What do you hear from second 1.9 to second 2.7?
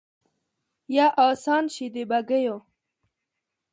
د بګیو